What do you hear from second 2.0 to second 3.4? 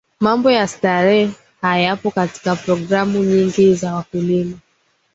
katika programu